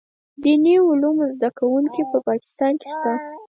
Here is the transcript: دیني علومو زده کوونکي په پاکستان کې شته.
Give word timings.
دیني 0.43 0.75
علومو 0.87 1.25
زده 1.33 1.49
کوونکي 1.59 2.01
په 2.11 2.17
پاکستان 2.29 2.73
کې 2.81 2.87
شته. 2.95 3.13